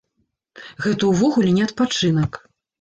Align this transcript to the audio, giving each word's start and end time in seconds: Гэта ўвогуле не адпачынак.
Гэта 0.85 1.11
ўвогуле 1.11 1.55
не 1.61 1.69
адпачынак. 1.69 2.45